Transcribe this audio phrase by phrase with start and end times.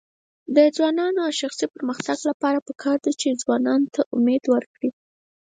[0.55, 4.89] د ځوانانو د شخصي پرمختګ لپاره پکار ده چې ځوانانو ته امید ورکړي.